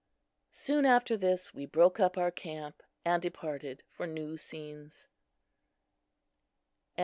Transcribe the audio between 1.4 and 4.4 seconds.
we broke up our camp and departed for new